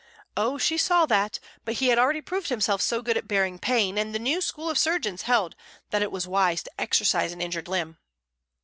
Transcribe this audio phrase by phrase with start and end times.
[0.35, 3.99] Oh, she saw that, but he had already proved himself so good at bearing pain,
[3.99, 5.55] and the new school of surgeons held
[5.91, 7.99] that it was wise to exercise an injured limb.